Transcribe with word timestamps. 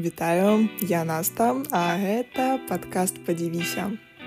Вітаю, 0.00 0.68
я 0.80 1.04
Наста, 1.04 1.60
а 1.76 1.80
гэта 2.00 2.56
падкаст 2.68 3.18
падзівіся. 3.26 3.82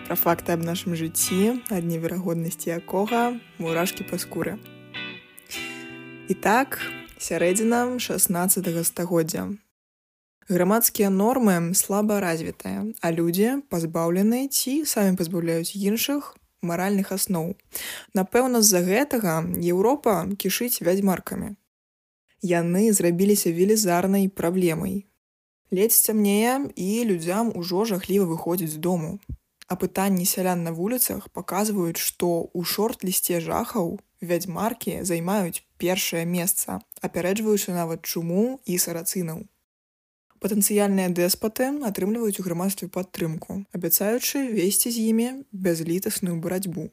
Пра 0.06 0.14
факты 0.14 0.54
аб 0.54 0.62
нашым 0.62 0.94
жыцці, 0.94 1.66
ад 1.74 1.88
неверагоднасці 1.90 2.70
якога 2.78 3.22
мурашкі 3.58 4.06
па 4.06 4.20
скуры. 4.22 4.62
І 6.30 6.34
так, 6.38 6.78
сярэдзіна 7.18 7.98
16 7.98 8.70
стагоддзя. 8.86 9.48
Грамадскія 10.46 11.10
нормы 11.10 11.74
слаба 11.74 12.20
развітыя, 12.22 12.84
а 13.02 13.10
людзі 13.10 13.66
пазбаўлены 13.74 14.46
ці 14.54 14.86
самі 14.86 15.18
пазбаўляюць 15.18 15.74
іншых 15.74 16.38
маральных 16.62 17.10
асноў. 17.18 17.58
Напэўна, 18.14 18.62
з-за 18.62 18.86
гэтага 18.86 19.42
Еўропа 19.58 20.30
кішыць 20.38 20.86
вядзьмаркамі. 20.86 21.58
Яны 22.46 22.94
зрабіліся 22.94 23.50
велізарнай 23.50 24.30
праблемай, 24.30 25.10
Ледзь 25.74 26.06
цямнее 26.06 26.70
і 26.76 27.04
людзям 27.10 27.50
ужо 27.58 27.82
жахліва 27.90 28.30
выходзіць 28.30 28.78
з 28.78 28.82
дому. 28.86 29.18
Апытанні 29.74 30.26
сялян 30.30 30.62
на 30.62 30.72
вуліцах 30.72 31.30
паказваюць, 31.34 31.98
што 31.98 32.28
ў 32.54 32.62
шорт-лісце 32.62 33.40
жахаў 33.42 33.98
вядзьмаркі 34.22 35.02
займаюць 35.02 35.66
першае 35.82 36.30
месца, 36.30 36.78
апярэджваючы 37.02 37.74
нават 37.74 38.06
чуму 38.06 38.62
і 38.70 38.78
сарацынаў. 38.78 39.40
Патэнцыяльныя 40.46 41.10
дэспаты 41.10 41.72
атрымліваюць 41.90 42.38
у 42.38 42.46
грамадстве 42.46 42.92
падтрымку, 43.00 43.66
абяцаючы 43.74 44.46
весці 44.54 44.94
з 44.94 45.08
імі 45.10 45.28
бязлітасную 45.50 46.38
барацьбу. 46.38 46.86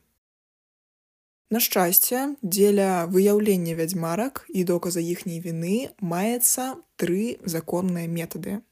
На 1.52 1.60
шчасце, 1.60 2.24
дзеля 2.41 3.04
выяўлення 3.13 3.76
вядзьмарак 3.76 4.47
і 4.49 4.65
доказа 4.65 5.04
іхняй 5.04 5.45
віны 5.45 5.93
маецца 6.01 6.80
тры 6.97 7.37
законныя 7.45 8.09
метады 8.09 8.63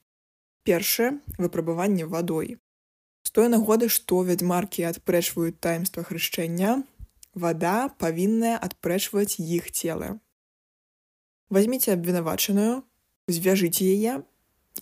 першае 0.68 1.10
выпрабаванне 1.38 2.06
вадой. 2.14 2.56
З 3.24 3.32
той 3.36 3.48
нагоды 3.52 3.88
што 3.96 4.22
вядзьмаркі 4.28 4.86
адпрэчваюць 4.92 5.58
таемства 5.66 6.04
хрышчэння 6.08 6.78
вада 7.44 7.76
павінная 8.02 8.56
адпрэчваць 8.68 9.40
іх 9.58 9.70
целы. 9.72 10.16
Возьмите 11.48 11.92
абвінавачаную 11.96 12.82
звяжыце 13.28 13.84
яе 13.84 14.14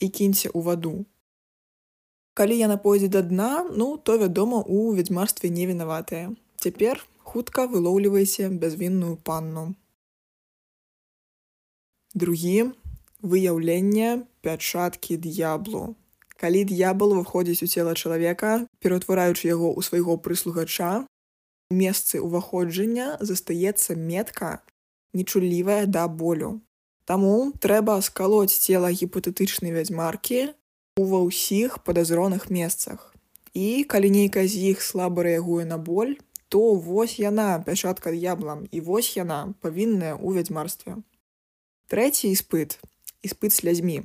і 0.01 0.06
кіньце 0.09 0.48
ў 0.51 0.61
ваду. 0.69 0.95
Калі 2.37 2.56
яна 2.59 2.77
пойдзе 2.77 3.09
да 3.09 3.23
дна 3.23 3.50
ну 3.83 3.97
то 3.97 4.19
вядома 4.23 4.62
у 4.62 4.93
вядзьмарстве 4.97 5.50
не 5.59 5.67
вінаватыя 5.71 6.34
цяпер 6.62 7.03
хутка 7.23 7.67
вылоўлівайце 7.71 8.48
бязвінную 8.62 9.17
панну. 9.17 9.67
Другі 12.15 12.73
выяўленне 13.23 14.27
пячаткі 14.47 15.19
д'яблу. 15.19 15.97
Калі 16.39 16.62
д'ябл 16.70 17.16
выходзіць 17.19 17.64
у 17.64 17.66
цела 17.66 17.98
чалавека, 17.98 18.70
пераўтвараючы 18.78 19.50
яго 19.50 19.75
ў 19.75 19.80
свайго 19.83 20.14
прыслугача, 20.22 21.03
у 21.70 21.75
месцы 21.75 22.22
ўваходжання 22.22 23.19
застаецца 23.19 23.98
метка, 23.98 24.62
нечуллівая 25.16 25.91
да 25.91 26.06
болю. 26.06 26.61
Таму 27.11 27.55
трэба 27.58 27.98
скалоць 28.03 28.55
цела 28.55 28.92
гіпатэтычнай 28.94 29.75
вядзьмаркі 29.75 30.41
ва 31.00 31.20
ўсіх 31.27 31.83
падазроных 31.83 32.50
месцах. 32.50 33.14
І 33.56 33.83
калі 33.88 34.10
нейкая 34.14 34.47
з 34.47 34.70
іх 34.70 34.83
слаба 34.84 35.27
рэагуе 35.27 35.64
на 35.64 35.78
боль, 35.78 36.19
то 36.48 36.75
вось 36.75 37.19
яна 37.19 37.58
пячатка 37.66 38.12
д'яблам 38.14 38.69
і 38.70 38.78
вось 38.81 39.16
яна 39.16 39.55
павінная 39.64 40.14
ў 40.14 40.38
вядзьмарстве. 40.38 41.03
Трэці 41.91 42.31
іспыт 42.31 42.78
іспыт 43.26 43.53
слязьмі. 43.53 44.03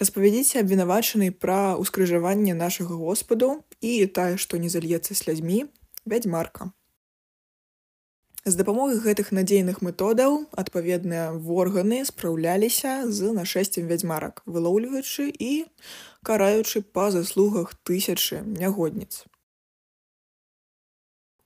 Распавядзіце 0.00 0.60
абвінавачаны 0.64 1.32
пра 1.36 1.76
ўскрыжаванне 1.80 2.54
нашага 2.56 2.96
Господу 2.96 3.60
і 3.80 4.06
тае, 4.06 4.36
што 4.40 4.56
не 4.56 4.72
зальецца 4.72 5.12
слязьмі, 5.14 5.66
вядзьмарка. 6.08 6.72
З 8.44 8.58
дапамогай 8.58 8.98
гэтых 8.98 9.28
надзейных 9.30 9.82
методаў 9.86 10.48
адпаведныя 10.58 11.26
органы 11.30 12.00
спраўляліся 12.08 13.06
з 13.06 13.30
нашэсцем 13.36 13.86
вядзьмарак, 13.86 14.42
вылоўліваючы 14.46 15.28
і 15.30 15.52
караючы 16.26 16.82
па 16.82 17.12
заслугах 17.14 17.76
тысячы 17.86 18.42
нягодніц. 18.42 19.30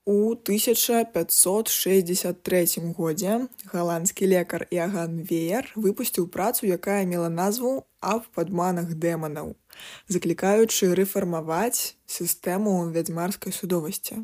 У 0.09 0.37
1563 0.39 2.94
годзе 2.97 3.49
галандскі 3.72 4.27
лекар 4.31 4.62
Яган 4.71 5.27
Веер 5.31 5.72
выпусціў 5.75 6.28
працу, 6.31 6.67
якая 6.71 7.03
мела 7.11 7.27
назву 7.28 7.91
аб 7.99 8.22
падманах 8.39 8.94
дэманаў, 8.94 9.59
заклікаючы 10.06 10.94
рэфармаваць 10.94 11.99
сістэму 12.06 12.87
вядзьмарскай 12.94 13.50
судовасці. 13.50 14.22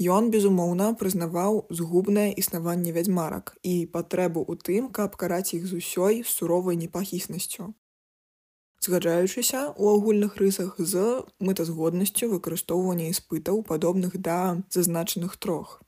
Ён, 0.00 0.32
безумоўна, 0.32 0.96
прызнаваў 0.96 1.68
згубнае 1.68 2.32
існаванне 2.32 2.96
вядзьмарак 2.96 3.60
і 3.60 3.92
патрэбу 3.92 4.40
ў 4.40 4.56
тым, 4.56 4.88
каб 4.88 5.20
караць 5.20 5.52
іх 5.52 5.68
з 5.68 5.84
усёй 5.84 6.24
суровай 6.24 6.80
непахіснасцю 6.80 7.76
згаджаючыся 8.80 9.60
ў 9.76 9.84
агульных 9.96 10.40
рысах 10.40 10.80
з 10.80 11.22
мэтазгоднасцю 11.38 12.32
выкарыстоўвання 12.32 13.12
іспытаў 13.12 13.62
падобных 13.68 14.16
да 14.16 14.60
зазначаных 14.72 15.36
трох. 15.36 15.80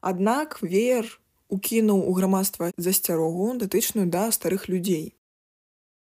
Аднак 0.00 0.58
веер 0.62 1.06
укінуў 1.48 2.02
у 2.08 2.12
грамадства 2.18 2.72
засцярогу 2.76 3.54
датычную 3.62 4.06
да 4.10 4.30
старых 4.32 4.68
людзей. 4.68 5.14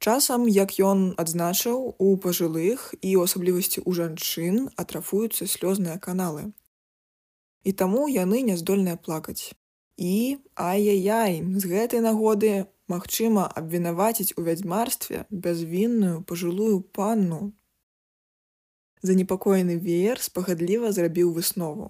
Часам, 0.02 0.48
як 0.50 0.74
ён 0.82 1.14
адзначыў 1.22 1.94
у 1.98 2.08
пажылых 2.22 2.90
і 2.98 3.10
ў 3.14 3.30
асаблівасці 3.30 3.84
ў 3.86 3.90
жанчын 3.98 4.56
атрафуюцца 4.82 5.46
слёзныя 5.46 5.98
каналы. 6.02 6.50
І 7.62 7.70
таму 7.72 8.08
яны 8.10 8.42
не 8.42 8.56
здольныя 8.58 8.98
плакаць. 8.98 9.54
І 9.96 10.42
ай-яй-яй, 10.58 11.38
з 11.62 11.70
гэтай 11.70 12.02
нагоды 12.02 12.66
магчыма 12.92 13.48
абвінаваціць 13.60 14.34
у 14.36 14.44
вядзьмарстве 14.48 15.24
бязвінную 15.46 16.22
пажылую 16.28 16.80
панну. 16.98 17.40
Занепакоены 19.02 19.78
веер 19.86 20.20
спагадліва 20.22 20.92
зрабіў 20.96 21.32
выснову. 21.38 21.88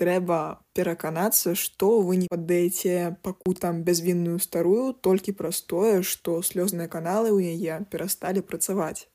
Трэба 0.00 0.38
пераканацца, 0.76 1.54
што 1.56 1.88
вы 2.06 2.16
не 2.22 2.28
паддаеце 2.32 3.16
пакутам 3.28 3.82
бязвінную 3.84 4.38
старую 4.46 4.92
толькі 5.08 5.36
праз 5.40 5.60
тое, 5.72 6.00
што 6.12 6.38
слёзныя 6.48 6.88
каналы 6.96 7.32
ў 7.32 7.56
яе 7.56 7.84
перасталі 7.92 8.44
працаваць. 8.52 9.08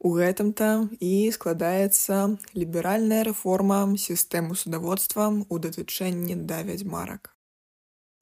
У 0.00 0.14
гэтым-то 0.16 0.70
і 0.98 1.12
складаецца 1.36 2.22
ліберальная 2.58 3.24
рэформа 3.30 3.82
сістэму 4.06 4.56
судаводства 4.62 5.28
ў 5.28 5.56
датычэнні 5.66 6.40
да 6.50 6.64
вядзьмарак 6.70 7.34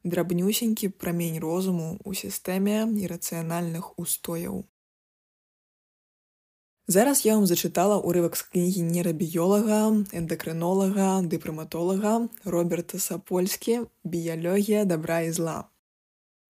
драбнюсенькі 0.05 0.89
прамень 0.89 1.39
розуму 1.43 1.99
ў 2.05 2.15
сістэме 2.15 2.87
нерацыянальных 2.87 3.95
устояў. 3.99 4.65
Зараз 6.89 7.25
я 7.29 7.37
вам 7.37 7.45
зачытала 7.45 8.01
ўрывак 8.01 8.37
з 8.41 8.43
кнігі 8.49 8.83
нерабіёлага, 8.89 10.09
эндакрынолага, 10.17 11.21
дыпраматолага 11.21 12.29
Роберта 12.45 12.97
Сапольскі, 12.97 13.85
біялогія 14.05 14.85
дабра 14.89 15.21
і 15.29 15.35
зла. 15.37 15.59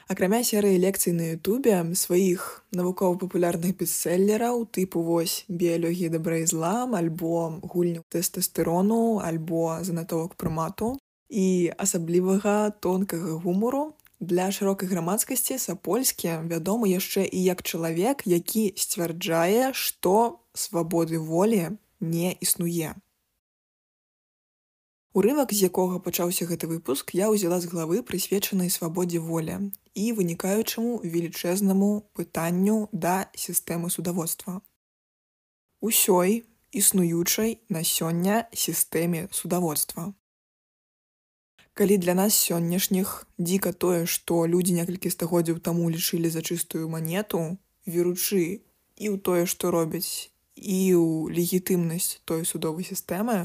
Акрамя 0.09 0.39
серыі 0.47 0.79
лекцый 0.81 1.13
на 1.13 1.35
Ютубе 1.35 1.75
сваіх 1.93 2.45
навукова-папулярных 2.71 3.75
бестселлераў 3.83 4.63
тыпу 4.71 5.03
вось 5.03 5.43
біялогіі 5.51 6.15
дабра 6.15 6.39
і 6.39 6.47
зла, 6.47 6.87
альбо 7.01 7.59
гульню 7.61 8.07
тэстастэрону, 8.09 9.19
альбо 9.19 9.83
занатовак 9.83 10.39
прымату, 10.39 10.95
і 11.29 11.73
асаблівага 11.77 12.71
тонкага 12.71 13.37
гумору 13.45 13.95
для 14.21 14.51
шырокай 14.51 14.89
грамадскасці 14.89 15.59
сапольскі 15.63 16.43
вядомы 16.51 16.91
яшчэ 16.91 17.29
і 17.29 17.43
як 17.45 17.63
чалавек 17.63 18.25
які 18.27 18.73
сцвярджае 18.77 19.73
што 19.73 20.41
свабоды 20.55 21.19
волі 21.19 21.79
не 22.01 22.33
існуе. 22.41 22.97
Урывак 25.15 25.53
з 25.53 25.67
якога 25.67 25.99
пачаўся 25.99 26.47
гэты 26.47 26.69
выпуск 26.71 27.15
я 27.15 27.31
ўзяла 27.31 27.59
з 27.63 27.71
главы 27.71 28.03
прысвечанай 28.03 28.71
свабодзе 28.71 29.19
волі 29.19 29.73
і 29.95 30.05
вынікаючаму 30.19 31.01
велічэзнаму 31.03 31.91
пытанню 32.15 32.89
да 32.93 33.31
сістэмы 33.35 33.91
судаводства. 33.91 34.61
Усёй 35.81 36.45
існуючай 36.71 37.59
на 37.69 37.83
сёння 37.83 38.47
сістэме 38.53 39.29
судаводства 39.33 40.13
калі 41.79 41.99
для 42.03 42.15
нас 42.19 42.35
сённяшніх 42.35 43.13
дзіка 43.39 43.73
тое 43.85 44.05
што 44.15 44.45
людзі 44.55 44.75
некалькі 44.79 45.13
стагоддзяў 45.15 45.63
таму 45.71 45.91
лічылі 45.95 46.31
за 46.35 46.43
чыстую 46.43 46.91
манету 46.95 47.43
веручы 47.87 48.45
і 48.97 49.07
ў 49.15 49.17
тое 49.29 49.45
што 49.47 49.71
робяць 49.75 50.31
і 50.59 50.79
ў 50.99 51.31
легітымнасць 51.39 52.19
той 52.27 52.43
судовай 52.53 52.89
сістэмы 52.91 53.39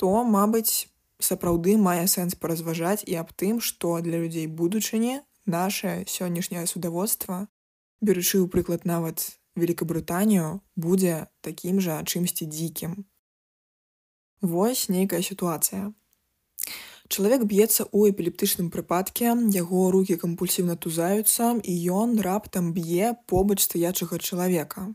то 0.00 0.12
мабыць 0.36 0.88
сапраўды 1.30 1.76
мае 1.76 2.06
сэнс 2.06 2.38
паразважаць 2.42 3.02
і 3.04 3.18
аб 3.22 3.34
тым 3.42 3.60
што 3.68 3.98
для 4.06 4.22
людзей 4.22 4.46
будучыні 4.46 5.18
наше 5.48 6.04
сённяшняе 6.06 6.66
судаводства, 6.66 7.48
беручы 8.00 8.38
ў 8.38 8.46
прыклад 8.52 8.84
нават 8.84 9.40
Великабрытанію, 9.58 10.62
будзе 10.78 11.26
такім 11.42 11.80
жа 11.82 11.98
чымсьці 12.06 12.46
дзікім. 12.46 12.92
Вось 14.38 14.86
нейкая 14.86 15.18
сітуацыя. 15.18 15.90
Чалавек 17.08 17.44
б'ецца 17.48 17.88
ў 17.88 18.12
эпілептычным 18.12 18.68
прыпадке, 18.72 19.32
яго 19.56 19.84
рукі 19.94 20.16
кампульсіўна 20.20 20.76
тузаюцца 20.76 21.56
і 21.64 21.74
ён 21.98 22.18
раптам 22.26 22.72
б'е 22.76 23.14
побач 23.32 23.62
стаячага 23.64 24.18
чалавека. 24.20 24.92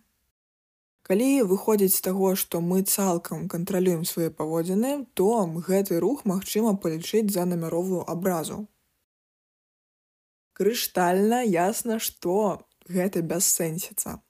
Калі 1.04 1.30
выходзіць 1.50 1.96
з 1.96 2.04
таго, 2.06 2.30
што 2.42 2.62
мы 2.62 2.84
цалкам 2.84 3.50
кантралюем 3.50 4.06
свае 4.06 4.30
паводзіны, 4.30 4.94
то 5.18 5.50
гэты 5.70 5.98
рух 6.06 6.22
магчыма 6.30 6.78
палічыць 6.86 7.34
за 7.34 7.50
намяровую 7.50 8.06
абразу. 8.06 8.62
Крыштальна 10.54 11.42
ясна, 11.42 11.98
што 11.98 12.62
гэта 12.88 13.26
бяссэнсіца. 13.26 14.22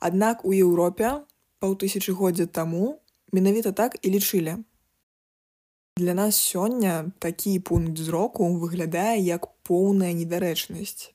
Аднак 0.00 0.44
у 0.48 0.56
Еўропе 0.56 1.12
паўтысячыгоддзя 1.60 2.48
таму 2.48 2.98
менавіта 3.30 3.76
так 3.76 4.00
і 4.00 4.16
лічылі. 4.16 4.58
Для 5.96 6.14
нас 6.14 6.36
сёння 6.36 7.12
такі 7.18 7.58
пункт 7.58 7.98
зроку 7.98 8.46
выглядае 8.56 9.20
як 9.20 9.48
поўная 9.62 10.12
недарэчнасць, 10.16 11.12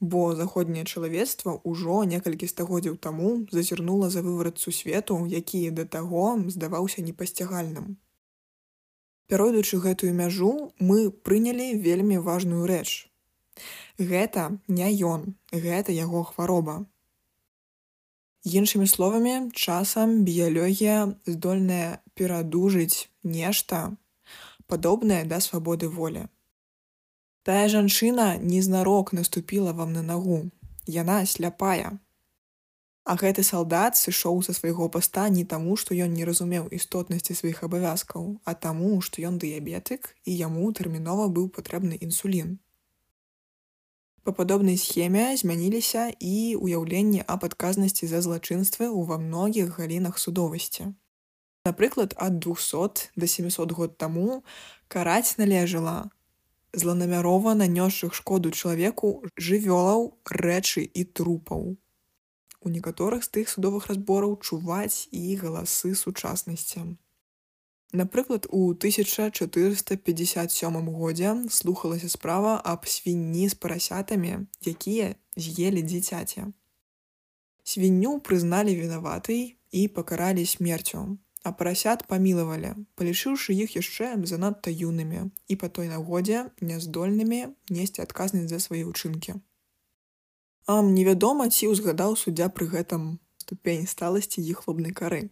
бо 0.00 0.36
заходняе 0.36 0.84
чалавецтва 0.84 1.58
ўжо 1.64 2.04
некалькі 2.04 2.46
стагоддзяў 2.46 2.94
таму 2.96 3.30
зазірнула 3.50 4.10
за 4.10 4.22
выварат 4.22 4.62
сусвету, 4.62 5.26
які 5.26 5.70
да 5.70 5.84
таго 5.84 6.38
здаваўся 6.46 7.02
непасцягальным. 7.02 7.98
Пяройдучы 9.26 9.78
гэтую 9.82 10.14
мяжу 10.14 10.72
мы 10.78 11.10
прынялі 11.10 11.74
вельмі 11.74 12.18
важную 12.18 12.66
рэч. 12.70 13.10
Гэта 13.98 14.58
не 14.68 14.94
ён, 15.10 15.34
гэта 15.50 15.90
яго 15.90 16.22
хвароба. 16.22 16.86
Іншымі 18.46 18.86
словамі, 18.86 19.50
часам 19.52 20.22
біялогія 20.24 21.18
здольная 21.26 21.98
перадужыць 22.14 23.10
нешта 23.22 23.98
падобнае 24.74 25.24
да 25.32 25.40
свабоды 25.46 25.88
волі. 25.96 26.28
Тая 27.42 27.66
жанчына 27.72 28.36
незнарок 28.38 29.12
наступіла 29.12 29.72
вам 29.72 29.92
на 29.92 30.02
нагу. 30.02 30.38
Яна 30.86 31.24
сляпая. 31.26 31.98
А 33.10 33.16
гэты 33.20 33.42
салдат 33.42 33.96
сышоў 33.96 34.42
са 34.46 34.52
свайго 34.54 34.88
паста 34.96 35.28
не 35.36 35.44
таму, 35.52 35.76
што 35.82 35.96
ён 36.06 36.12
не 36.14 36.26
разумеў 36.28 36.68
істотнасці 36.78 37.34
сваіх 37.34 37.62
абавязкаў, 37.66 38.26
а 38.44 38.54
таму, 38.54 39.00
што 39.00 39.24
ён 39.28 39.38
дыябетык 39.42 40.10
і 40.24 40.36
яму 40.40 40.68
тэрмінова 40.80 41.28
быў 41.38 41.48
патрэбны 41.56 41.96
інсулін. 42.08 42.58
Па 44.22 44.36
падобнай 44.36 44.76
схеме 44.76 45.24
змяніліся 45.42 46.12
і 46.20 46.34
ўяўленні 46.60 47.24
аб 47.26 47.48
адказнасці 47.48 48.06
за 48.06 48.20
злачынствы 48.20 48.92
ўва 48.92 49.16
многіх 49.16 49.80
галінах 49.80 50.20
судовасці. 50.20 50.92
Напрыклад, 51.64 52.14
ад 52.16 52.38
200 52.38 53.10
до 53.16 53.26
700 53.26 53.72
год 53.72 53.98
таму 53.98 54.44
караць 54.88 55.36
належала 55.36 56.10
зланамярова 56.72 57.54
нанёсшых 57.54 58.14
шкоду 58.14 58.50
чалавеку 58.50 59.22
жывёлаў, 59.36 60.16
рэчы 60.24 60.88
і 60.88 61.04
трупаў. 61.04 61.76
У 62.60 62.68
некаторых 62.68 63.24
з 63.24 63.28
тых 63.28 63.48
судовых 63.48 63.86
разбораў 63.92 64.40
чуваць 64.40 65.08
і 65.10 65.36
галасы 65.36 65.94
сучаснасці. 65.94 66.96
Напрыклад, 67.92 68.46
у 68.50 68.70
1457 68.70 70.94
годзе 70.94 71.36
слухалася 71.50 72.08
справа 72.08 72.60
аб 72.64 72.86
свінні 72.86 73.48
з 73.48 73.54
парасятамі, 73.54 74.38
якія 74.62 75.14
з'елі 75.36 75.82
дзіцяці. 75.82 76.44
Свінню 77.64 78.20
прызналі 78.20 78.74
вінаватай 78.74 79.56
і 79.70 79.88
пакаралі 79.88 80.46
смерцю, 80.46 81.18
а 81.42 81.52
парасят 81.56 82.04
памілавалі, 82.10 82.74
палічыўшы 83.00 83.56
іх 83.56 83.76
яшчэ 83.76 84.12
занадта 84.28 84.70
юнымі 84.70 85.30
і 85.48 85.54
па 85.56 85.68
той 85.68 85.88
нагодзе 85.88 86.44
няздольнымі 86.60 87.40
несці 87.72 88.04
адказнасць 88.04 88.52
за 88.52 88.60
свае 88.60 88.84
ўчынкі. 88.84 89.40
Ам 90.68 90.92
невядома, 90.94 91.48
ці 91.48 91.72
ўзгадаў 91.72 92.16
суддзя 92.20 92.52
пры 92.52 92.68
гэтым 92.68 93.18
ступень 93.40 93.86
сталасці 93.88 94.44
іх 94.44 94.66
хлопнай 94.66 94.92
кары. 94.92 95.30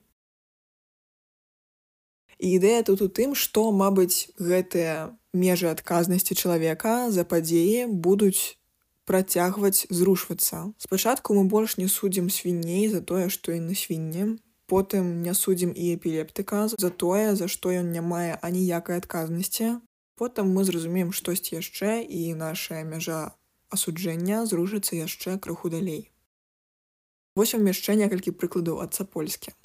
І 2.38 2.56
ідэя 2.56 2.82
тут 2.86 3.02
у 3.02 3.08
тым, 3.10 3.34
што, 3.34 3.68
мабыць, 3.74 4.30
гэтыя 4.38 5.12
межы 5.34 5.68
адказнасці 5.68 6.38
чалавека 6.38 7.10
за 7.10 7.26
падзеі 7.28 7.86
будуць 7.90 8.58
працягваць 9.04 9.86
зрушвацца. 9.90 10.72
Спачатку 10.78 11.34
мы 11.34 11.44
больш 11.44 11.76
не 11.78 11.88
судзім 11.88 12.30
свіней 12.30 12.88
за 12.88 13.00
тое, 13.00 13.28
што 13.28 13.52
і 13.52 13.60
на 13.60 13.74
свінне. 13.74 14.38
Потым 14.68 15.22
не 15.24 15.32
судзім 15.32 15.72
і 15.72 15.84
эпілептыка 15.96 16.68
за 16.68 16.90
тое, 17.02 17.34
за 17.40 17.48
што 17.48 17.72
ён 17.72 17.88
не 17.92 18.02
мае 18.04 18.36
аніякай 18.48 19.00
адказнасці. 19.00 19.80
Потым 20.20 20.52
мы 20.52 20.64
зразумеем 20.68 21.12
штосьці 21.16 21.56
яшчэ 21.56 22.04
і 22.04 22.34
нашая 22.34 22.84
мяжа 22.84 23.20
асуджэння 23.72 24.44
зрушыцца 24.50 25.00
яшчэ 25.00 25.38
крыху 25.38 25.72
далей. 25.72 26.10
Вось 27.38 27.54
вам 27.56 27.70
яшчэ 27.72 27.96
некалькі 27.96 28.36
прыкладаў 28.36 28.84
ад 28.84 28.92
цапольскі. 28.98 29.56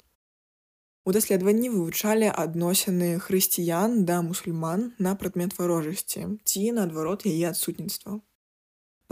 У 1.04 1.12
даследаванні 1.12 1.68
вывучалі 1.68 2.28
адносіны 2.42 3.08
хрысціян 3.20 4.04
да 4.08 4.22
мусульман 4.24 4.92
на 5.06 5.12
прадмет 5.20 5.58
варожасці 5.58 6.28
ці 6.48 6.62
наадварот 6.76 7.26
яе 7.28 7.50
адсутніцтва. 7.50 8.20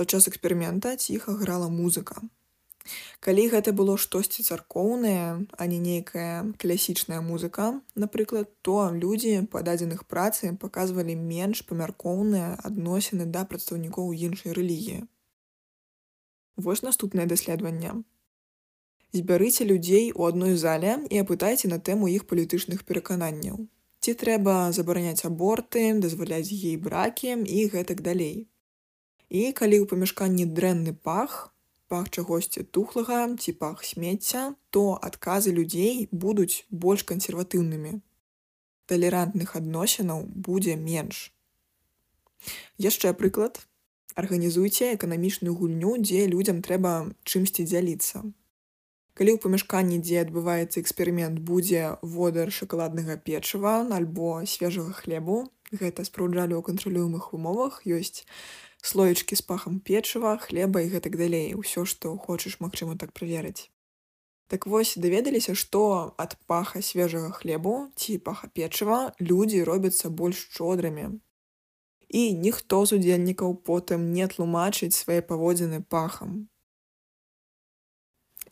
Падчас 0.00 0.29
эксперымента 0.31 0.97
ціха 0.97 1.37
грала 1.43 1.69
музыка. 1.69 2.23
Калі 3.20 3.46
гэта 3.55 3.73
было 3.73 3.96
штосьці 3.96 4.43
царкоўнае, 4.43 5.46
а 5.56 5.67
не 5.70 5.79
нейкая 5.79 6.52
класічная 6.58 7.20
музыка, 7.20 7.81
напрыклад, 7.94 8.50
то 8.62 8.90
людзі 8.90 9.46
па 9.50 9.62
дадзеных 9.62 10.06
працы 10.06 10.55
паказвалі 10.64 11.14
менш 11.17 11.64
памяркоўныя 11.69 12.55
адносіны 12.70 13.26
да 13.26 13.44
прадстаўнікоў 13.44 14.14
іншай 14.31 14.56
рэлігіі. 14.58 15.05
Вось 16.56 16.82
наступнае 16.82 17.26
даследаванне 17.26 18.02
збярыце 19.12 19.64
людзей 19.64 20.12
у 20.14 20.25
адной 20.25 20.56
зале 20.56 20.96
і 21.11 21.20
апытайце 21.23 21.69
на 21.69 21.78
тэму 21.78 22.08
іх 22.08 22.25
палітычных 22.26 22.85
перакананняў. 22.88 23.68
Ці 24.02 24.14
трэба 24.18 24.73
забараняць 24.73 25.28
аборты, 25.28 25.92
дазваляць 26.04 26.50
ей 26.50 26.76
бракі 26.76 27.37
і 27.37 27.66
гэтак 27.75 28.02
далей. 28.02 28.49
І 29.28 29.52
калі 29.52 29.85
ў 29.85 29.87
памяшканні 29.92 30.49
дрэнны 30.57 30.97
пах, 30.97 31.51
пах 31.92 32.08
чагосьці 32.08 32.64
тухлага 32.76 33.20
ці 33.37 33.52
пах 33.61 33.84
смецця, 33.84 34.44
то 34.70 34.84
адказы 35.11 35.52
людзей 35.58 36.08
будуць 36.11 36.64
больш 36.84 37.04
кансерватыўнымі. 37.12 38.00
Талерантных 38.88 39.56
адносінаў 39.61 40.25
будзе 40.49 40.76
менш. 40.76 41.28
Яшчэ 42.90 43.12
прыклад. 43.18 43.61
Арганізуйце 44.20 44.92
эканамічную 44.94 45.52
гульню, 45.56 45.96
дзе 46.04 46.26
людзям 46.28 46.61
трэба 46.64 46.92
чымсьці 47.25 47.64
дзяліцца. 47.68 48.25
Калі 49.16 49.30
ў 49.37 49.38
памяшканні, 49.44 50.00
дзе 50.04 50.20
адбываецца 50.25 50.80
эксперымент, 50.80 51.40
будзе 51.49 51.96
водар 52.00 52.52
шакаладнага 52.58 53.16
печыва 53.16 53.75
альбо 53.96 54.34
свежага 54.49 54.92
хлебу, 55.00 55.38
гэта 55.72 56.04
спраўджалі 56.08 56.56
ў 56.56 56.62
кантралюемых 56.68 57.32
умовах, 57.37 57.80
ёсць 57.84 58.25
слоечкі 58.83 59.39
з 59.39 59.43
пахам 59.49 59.81
печыва, 59.81 60.37
хлеба 60.43 60.83
і 60.83 60.93
гэтак 60.93 61.17
далей, 61.17 61.55
усё, 61.55 61.87
што 61.87 62.17
хочаш 62.19 62.59
магчыма 62.61 62.99
так 62.99 63.15
праверыць. 63.17 63.71
Так 64.53 64.67
вось 64.67 64.95
даведаліся, 65.01 65.55
што 65.55 66.15
ад 66.19 66.37
паха 66.47 66.83
свежага 66.83 67.31
хлебу 67.33 67.75
ці 67.97 68.19
паха 68.19 68.53
печыва 68.53 69.15
людзі 69.19 69.65
робяцца 69.65 70.11
больш 70.11 70.45
шчодрымі. 70.51 71.19
І 72.12 72.23
ніхто 72.37 72.85
з 72.85 73.01
удзельнікаў 73.01 73.55
потым 73.65 74.11
не 74.12 74.29
тлумачыць 74.29 74.99
свае 74.99 75.23
паводзіны 75.25 75.81
пахам, 75.81 76.53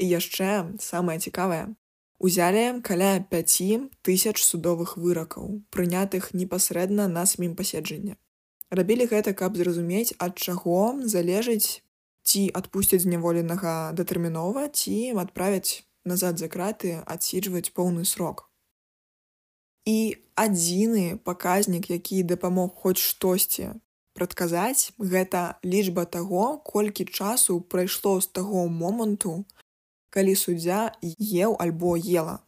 І 0.01 0.09
яшчэ 0.09 0.81
самае 0.81 1.19
цікавае. 1.21 1.77
Узялі 2.21 2.81
каля 2.81 3.21
5 3.33 4.01
тысяч 4.01 4.41
судовых 4.41 4.97
выракаў, 4.97 5.61
прынятых 5.69 6.33
непасрэдна 6.33 7.09
на 7.09 7.25
самім 7.29 7.53
паседжанні. 7.57 8.17
Рабілі 8.71 9.07
гэта, 9.11 9.35
каб 9.35 9.57
зразумець, 9.59 10.15
ад 10.19 10.39
чаго 10.39 10.95
залежыць 11.03 11.83
ці 12.23 12.43
адпусцяць 12.55 13.03
зняволенага 13.03 13.91
датэрмінова 13.99 14.69
ці 14.71 14.97
адправяць 15.23 15.83
назад 16.07 16.39
за 16.39 16.49
краты 16.49 17.03
адсіджваць 17.15 17.75
поўны 17.75 18.05
срок. 18.07 18.47
І 19.91 20.23
адзіны 20.39 21.19
паказнік, 21.25 21.91
які 21.91 22.23
дапамог 22.23 22.71
хоць 22.83 23.03
штосьці 23.03 23.73
прадказаць, 24.15 24.93
гэта 24.99 25.59
лічба 25.65 26.05
таго, 26.05 26.59
колькі 26.59 27.05
часу 27.05 27.61
прайшло 27.61 28.21
з 28.21 28.31
таго 28.39 28.69
моманту, 28.69 29.45
калі 30.15 30.37
суддзя 30.37 30.93
еў 31.03 31.57
альбо 31.59 31.97
ела. 31.97 32.39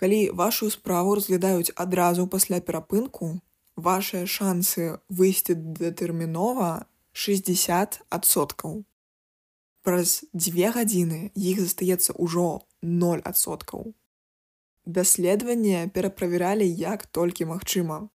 Калі 0.00 0.30
вашу 0.30 0.70
справу 0.70 1.18
разглядаюць 1.18 1.74
адразу 1.74 2.26
пасля 2.30 2.60
перапынку, 2.60 3.40
вашыя 3.78 4.26
шансы 4.26 4.98
выйсці 5.08 5.54
датэрмінова 5.54 6.70
60соткаў. 7.14 8.82
Праз 9.86 10.26
дзве 10.34 10.74
гадзіны 10.74 11.20
іх 11.34 11.62
застаецца 11.62 12.18
ўжо 12.18 12.66
0соткаў. 12.82 13.94
Даследаванне 14.98 15.86
пераправяралі 15.94 16.66
як 16.66 17.06
толькі 17.06 17.50
магчыма. 17.54 18.08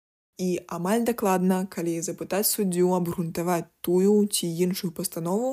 І 0.42 0.48
амаль 0.66 1.04
дакладна, 1.06 1.66
калі 1.70 1.94
запытаць 2.02 2.48
суддзю 2.50 2.94
абгрунтаваць 2.96 3.68
тую 3.86 4.26
ці 4.26 4.48
іншую 4.66 4.90
пастанову, 4.96 5.50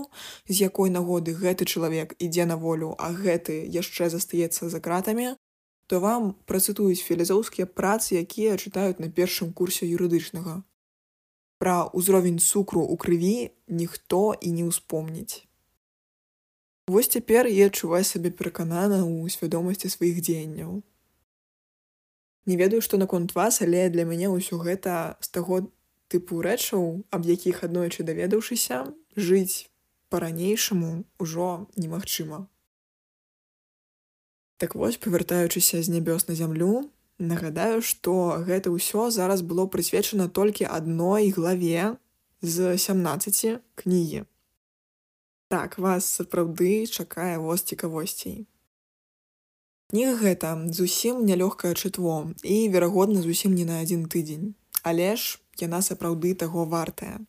з 0.47 0.63
якой 0.65 0.89
нагоды 0.89 1.35
гэты 1.35 1.67
чалавек 1.67 2.15
ідзе 2.17 2.45
на 2.49 2.55
волю, 2.55 2.95
а 2.97 3.11
гэты 3.13 3.59
яшчэ 3.75 4.09
застаецца 4.09 4.69
за 4.73 4.79
кратамі, 4.79 5.35
то 5.89 5.99
вам 5.99 6.35
працытуюць 6.45 7.01
філізоўскія 7.01 7.65
працы, 7.65 8.21
якія 8.21 8.61
чытаюць 8.61 9.01
на 9.01 9.09
першым 9.09 9.49
курсе 9.57 9.89
юрыдычнага. 9.89 10.61
Пра 11.57 11.89
ўзровень 11.97 12.37
цукру 12.37 12.85
ў 12.85 12.93
крыві 13.01 13.37
ніхто 13.65 14.37
і 14.37 14.53
не 14.53 14.69
ўспомніць. 14.69 15.49
Вось 16.93 17.09
цяпер 17.09 17.49
я 17.49 17.73
адчуваю 17.73 18.05
сабе 18.05 18.29
пераканана 18.29 19.01
ў 19.01 19.33
свядомасці 19.33 19.89
сваіх 19.89 20.21
дзеянняў. 20.21 20.77
Не 22.45 22.55
ведаю, 22.61 22.85
што 22.85 23.01
наконт 23.01 23.33
вас, 23.33 23.57
але 23.65 23.89
для 23.89 24.05
мяне 24.05 24.29
ўсё 24.29 24.61
гэта 24.61 25.17
з 25.25 25.33
таго 25.33 25.65
тыпу 26.05 26.45
рэчаў, 26.45 27.01
аб 27.09 27.25
якіх 27.25 27.65
аднойчы 27.65 28.05
даведаўшыся, 28.05 28.85
жыць 29.17 29.73
па-ранейшаму 30.13 30.93
ўжо 31.17 31.49
немагчыма. 31.81 32.45
Так 34.59 34.75
вось, 34.75 34.99
павяртаючыся 34.99 35.79
з 35.81 35.87
нябёс 35.95 36.27
на 36.27 36.35
зямлю, 36.35 36.89
Нагадаю, 37.19 37.81
што 37.83 38.39
гэта 38.47 38.71
ўсё 38.71 39.11
зараз 39.11 39.43
было 39.43 39.67
прысвечана 39.67 40.31
толькі 40.31 40.71
адной 40.71 41.35
главе 41.35 41.99
з 42.39 42.79
17 42.79 43.59
кнігі. 43.75 44.23
Так 45.51 45.75
вас 45.77 46.07
сапраўды 46.07 46.87
чакае 46.87 47.35
воз 47.43 47.67
цікавосцей. 47.67 48.47
Кніга 49.91 50.15
гэта 50.15 50.55
зусім 50.71 51.25
нялёгкае 51.27 51.73
чытво 51.75 52.31
і, 52.43 52.69
верагодна, 52.71 53.19
зусім 53.19 53.51
не 53.51 53.67
на 53.67 53.83
адзін 53.83 54.07
тыдзень, 54.07 54.55
але 54.87 55.19
ж 55.19 55.43
яна 55.59 55.83
сапраўды 55.83 56.31
таго 56.39 56.63
вартая. 56.63 57.19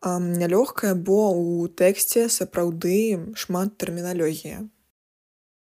Нялёгкая, 0.00 0.94
бо 0.96 1.36
ў 1.36 1.68
тэксце 1.68 2.32
сапраўды 2.32 3.36
шмат 3.36 3.76
тэрміналогія, 3.76 4.64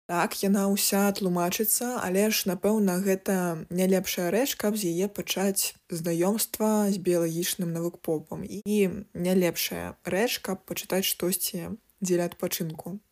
Так 0.07 0.37
яна 0.39 0.61
ўся 0.71 1.11
тлумачыцца, 1.11 1.99
але 1.99 2.29
ж 2.31 2.47
напэўна 2.47 2.93
гэта 3.03 3.67
не 3.67 3.87
лепшая 3.91 4.31
рэч, 4.31 4.55
каб 4.55 4.79
з 4.79 4.87
яе 4.95 5.07
пачаць 5.11 5.75
знаёмства 5.91 6.87
з 6.87 7.01
біялагічным 7.03 7.75
навукпопам 7.75 8.47
і 8.47 8.77
не 9.11 9.33
лепшая 9.35 9.99
рэч, 10.07 10.39
каб 10.47 10.63
пачытаць 10.63 11.03
штосьці 11.03 11.75
дзеля 11.99 12.31
адпачынку. 12.31 13.03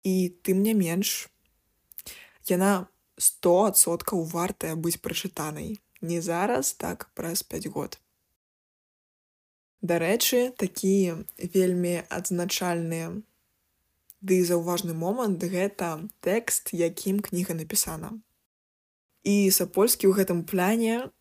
І 0.00 0.32
тым 0.48 0.64
не 0.64 0.72
менш 0.72 1.28
яна 2.48 2.88
100соткаў 3.20 4.24
вартая 4.32 4.80
быць 4.80 4.96
прачытанай 5.04 5.76
не 6.00 6.24
зараз 6.24 6.72
так 6.72 7.10
праз 7.12 7.44
5 7.44 7.68
год. 7.68 8.00
Дарэчы, 9.84 10.56
такі 10.56 11.28
вельмі 11.36 12.00
адзначальныя 12.08 13.12
Ды 14.20 14.42
заўважны 14.42 14.94
момант 14.98 15.44
гэта 15.46 16.10
тэкст, 16.26 16.74
якім 16.74 17.22
кніга 17.22 17.54
напісана. 17.54 18.18
І 19.22 19.50
сапольскі 19.54 20.10
ў 20.10 20.18
гэтым 20.18 20.42
пляне 20.42 21.14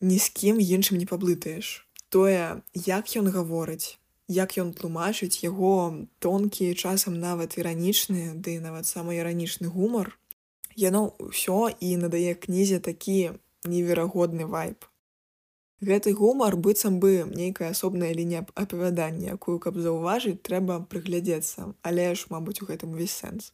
ні 0.00 0.16
з 0.16 0.26
кім 0.32 0.56
іншым 0.56 0.96
не 0.96 1.04
паблытаеш. 1.04 1.84
Тое, 2.08 2.64
як 2.72 3.12
ён 3.20 3.28
гаворыць, 3.28 4.00
як 4.32 4.56
ён 4.56 4.72
тлумачыць 4.72 5.44
яго 5.44 6.08
тонкі 6.24 6.72
часам 6.72 7.20
нават 7.20 7.60
іранічны, 7.60 8.40
ды 8.40 8.56
нават 8.64 8.88
самы 8.88 9.20
іранічны 9.20 9.68
гумар, 9.68 10.16
яно 10.72 11.12
ўсё 11.20 11.68
і 11.68 11.96
надае 12.00 12.32
кнізе 12.32 12.80
такі 12.80 13.36
неверагодны 13.68 14.48
вайп. 14.48 14.87
Гэты 15.80 16.12
гумар 16.18 16.56
быццам 16.56 16.98
бы 16.98 17.22
нейкая 17.30 17.70
асобная 17.70 18.10
лінія 18.12 18.46
апавядання, 18.54 19.38
якую 19.38 19.58
каб 19.62 19.78
заўважыць, 19.78 20.42
трэба 20.42 20.82
прыглядзецца, 20.90 21.74
але 21.86 22.14
ж, 22.18 22.26
мабыць, 22.34 22.58
у 22.62 22.66
гэтым 22.66 22.98
увесь 22.98 23.14
сэнс. 23.14 23.52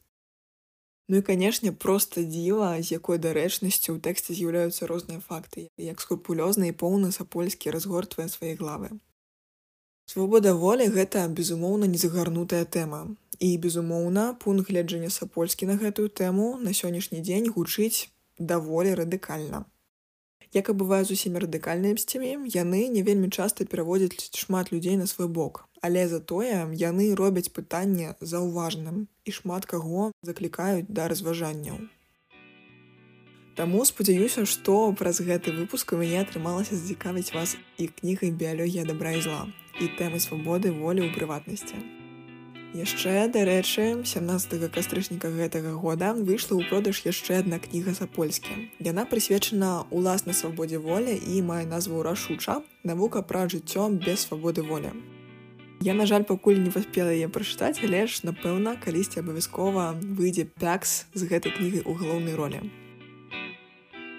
Ну 1.09 1.21
і 1.21 1.23
канешне, 1.23 1.69
проста 1.73 2.25
дзіва, 2.25 2.81
з 2.81 2.97
якой 2.97 3.21
дарэчнасцю 3.21 3.93
ў 3.93 4.01
тэксце 4.01 4.33
з'яўляюцца 4.33 4.89
розныя 4.89 5.21
факты, 5.21 5.69
як 5.77 6.01
скрупулёзны 6.01 6.73
і 6.73 6.77
поўны 6.81 7.13
сапольскі 7.13 7.77
разгортвае 7.77 8.33
свае 8.33 8.57
главы. 8.57 8.89
Свабода 10.09 10.57
волі 10.57 10.89
гэта, 10.97 11.29
безумоўна, 11.29 11.85
незагарнутая 11.93 12.65
тэма. 12.65 13.05
І, 13.37 13.53
безумоўна, 13.61 14.33
пункт 14.41 14.73
гледжання 14.73 15.13
сапольскі 15.13 15.69
на 15.69 15.77
гэтую 15.77 16.09
тэму 16.09 16.57
на 16.65 16.73
сённяшні 16.73 17.21
дзень 17.21 17.53
гучыць 17.53 18.09
даволі 18.39 18.97
радыкальна. 18.97 19.65
Як 20.55 20.69
і 20.71 20.75
бывае 20.79 21.03
з 21.03 21.19
усімі 21.19 21.43
радыкальныя 21.43 21.99
мсцямі, 21.99 22.47
яны 22.55 22.87
не 22.87 23.03
вельмі 23.03 23.27
часта 23.27 23.67
пераводзяць 23.67 24.31
шмат 24.39 24.71
людзей 24.71 24.95
на 25.01 25.07
свой 25.11 25.27
бок. 25.27 25.67
Але 25.83 26.07
затое 26.09 26.71
яны 26.83 27.11
робяць 27.19 27.51
пытанне 27.51 28.15
заўважным 28.21 29.11
і 29.27 29.35
шмат 29.35 29.67
каго 29.67 30.13
заклікаюць 30.23 30.87
да 30.89 31.09
разважанняў. 31.11 31.83
Таму 33.59 33.85
спадзяюся, 33.85 34.47
што 34.47 34.95
праз 34.99 35.21
гэты 35.27 35.51
выпуск 35.59 35.93
у 35.95 35.99
мяне 35.99 36.23
атрымалася 36.23 36.79
зацікавіць 36.79 37.35
вас 37.35 37.59
і 37.79 37.91
кнігай 37.91 38.31
біялогія 38.31 38.87
дабра 38.87 39.19
і 39.19 39.27
зла 39.27 39.43
і 39.83 39.91
тэмы 39.99 40.23
свабоды 40.23 40.71
волі 40.71 41.03
ў 41.07 41.11
прыватнасці. 41.19 42.04
Яшчэ, 42.75 43.31
дарэчы, 43.31 44.03
17 44.03 44.67
кастрычніка 44.75 45.31
гэтага 45.31 45.79
года 45.79 46.11
выйшла 46.11 46.59
ў 46.59 46.67
продаж 46.67 47.07
яшчэ 47.07 47.39
адна 47.47 47.63
кніга 47.63 47.95
за-польскі. 47.95 48.67
Яна 48.83 49.07
прысвечана 49.07 49.87
ўласнай 49.95 50.35
свабодзе 50.35 50.83
воля 50.83 51.15
і 51.15 51.39
мае 51.47 51.71
назву 51.71 52.03
рашуча, 52.03 52.67
навука 52.83 53.23
пра 53.23 53.47
жыццё 53.47 53.87
без 53.95 54.27
свабоды 54.27 54.67
воля. 54.67 54.91
Я, 55.87 55.95
на 55.95 56.03
жаль, 56.03 56.27
пакуль 56.27 56.59
не 56.59 56.75
паспела 56.75 57.15
яе 57.15 57.31
прачытаць, 57.31 57.79
але 57.79 58.11
ж, 58.11 58.27
напэўна, 58.27 58.75
калісьці 58.75 59.23
абавязкова 59.23 59.95
выйдзе 60.03 60.51
пякс 60.59 61.07
з 61.15 61.31
гэтай 61.31 61.55
кнігай 61.55 61.87
у 61.87 61.95
галоўнай 61.95 62.35
ролі. 62.35 62.59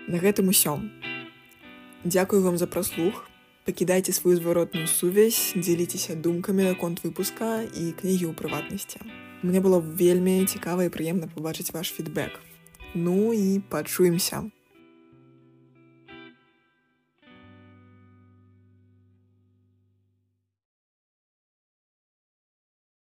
На 0.08 0.16
гэтым 0.24 0.48
усё. 0.48 0.80
Дзякую 2.08 2.40
вам 2.40 2.56
за 2.56 2.72
праслух, 2.72 3.28
пакідайце 3.66 4.14
сваю 4.14 4.38
зваротную 4.38 4.88
сувязь 4.88 5.54
дзеліцеся 5.58 6.16
думкамі 6.16 6.64
наконт 6.70 7.02
выпуска 7.02 7.66
і 7.66 7.98
кнігі 7.98 8.30
ў 8.30 8.34
прыватнасці 8.38 9.02
мне 9.42 9.58
было 9.58 9.82
вельмі 9.82 10.46
цікава 10.46 10.86
і 10.86 10.94
прыемна 10.94 11.26
пабачыць 11.34 11.74
ваш 11.74 11.90
фідбэк 11.90 12.38
ну 12.94 13.34
і 13.34 13.58
пачуемся 13.74 14.46